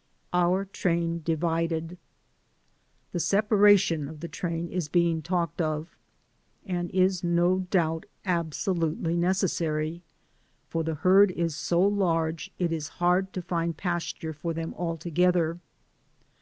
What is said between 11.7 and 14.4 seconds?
large it is hard to find pasture